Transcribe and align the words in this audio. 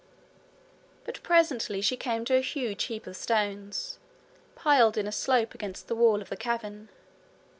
But 1.05 1.21
presently 1.21 1.79
she 1.79 1.95
came 1.95 2.25
to 2.25 2.35
a 2.35 2.41
huge 2.41 2.85
heap 2.85 3.05
of 3.05 3.15
stones, 3.15 3.99
piled 4.55 4.97
in 4.97 5.05
a 5.05 5.11
slope 5.11 5.53
against 5.53 5.87
the 5.87 5.95
wall 5.95 6.23
of 6.23 6.29
the 6.29 6.37
cavern. 6.37 6.89